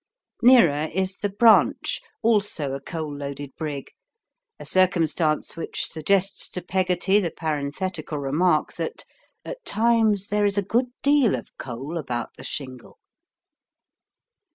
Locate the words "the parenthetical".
7.19-8.17